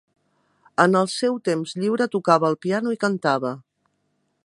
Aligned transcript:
En 0.83 0.97
el 1.01 1.09
seu 1.17 1.37
temps 1.49 1.75
lliure 1.83 2.09
tocava 2.17 2.51
el 2.53 2.61
piano 2.67 2.95
i 2.97 3.01
cantava. 3.07 3.57